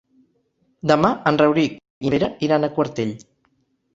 [0.91, 3.13] Demà en Rauric i en Pere iran a Quartell.